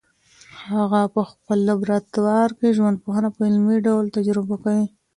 هغه 0.75 1.01
په 1.13 1.21
خپل 1.31 1.57
لابراتوار 1.69 2.49
کي 2.59 2.69
ژوندپوهنه 2.77 3.29
په 3.35 3.41
عملي 3.51 3.79
ډول 3.87 4.05
تجربه 4.17 4.55
کوي. 4.63 4.85